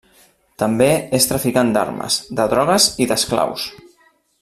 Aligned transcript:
També 0.63 0.87
és 1.19 1.29
traficant 1.33 1.69
d'armes, 1.77 2.19
de 2.41 2.49
drogues 2.55 2.91
i 3.07 3.09
d'esclaus. 3.13 3.71